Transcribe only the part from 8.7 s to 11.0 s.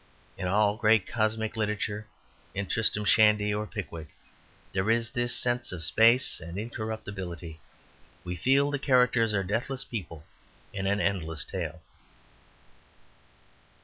the characters are deathless people in an